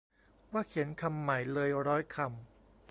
[0.53, 2.27] ว่าเขียนคำใหม่เลยร้อยคำ